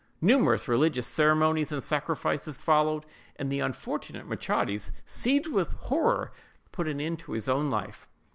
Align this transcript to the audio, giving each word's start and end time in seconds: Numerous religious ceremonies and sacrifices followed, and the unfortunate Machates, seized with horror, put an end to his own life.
Numerous 0.19 0.67
religious 0.67 1.05
ceremonies 1.05 1.71
and 1.71 1.83
sacrifices 1.83 2.57
followed, 2.57 3.05
and 3.35 3.51
the 3.51 3.59
unfortunate 3.59 4.27
Machates, 4.27 4.91
seized 5.05 5.51
with 5.51 5.73
horror, 5.73 6.31
put 6.71 6.87
an 6.87 6.99
end 6.99 7.19
to 7.19 7.33
his 7.33 7.47
own 7.47 7.69
life. 7.69 8.07